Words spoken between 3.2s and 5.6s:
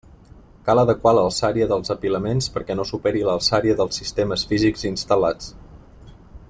l'alçària dels sistemes físics instal·lats.